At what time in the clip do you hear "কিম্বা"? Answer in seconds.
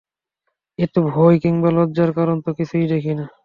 1.41-1.69